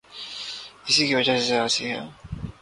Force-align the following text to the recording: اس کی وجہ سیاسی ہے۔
اس 0.87 0.95
کی 0.97 1.15
وجہ 1.15 1.35
سیاسی 1.39 1.85
ہے۔ 1.91 2.01